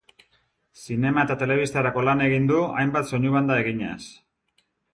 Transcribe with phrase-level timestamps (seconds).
[0.83, 4.03] Zinema eta telebistarako lan egin du, hainbat soinu banda eginez.